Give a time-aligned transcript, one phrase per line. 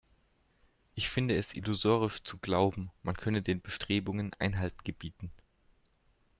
[0.95, 5.31] Ich finde es illusorisch zu glauben, man könne den Bestrebungen Einhalt gebieten.